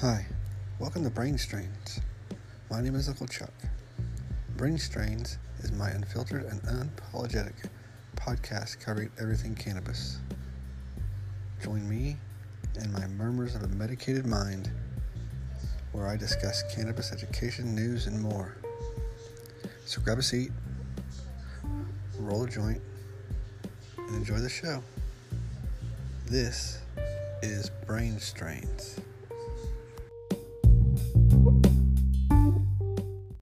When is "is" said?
2.94-3.08, 5.58-5.72, 27.42-27.72